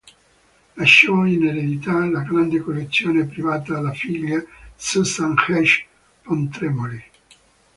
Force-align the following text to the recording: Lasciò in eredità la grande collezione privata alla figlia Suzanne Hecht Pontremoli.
Lasciò 0.77 1.25
in 1.25 1.45
eredità 1.45 2.03
la 2.09 2.21
grande 2.23 2.57
collezione 2.59 3.27
privata 3.27 3.77
alla 3.77 3.93
figlia 3.93 4.43
Suzanne 4.75 5.35
Hecht 5.49 5.85
Pontremoli. 6.23 7.03